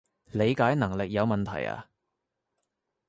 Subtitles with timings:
[0.31, 1.85] 理解能力有問題呀？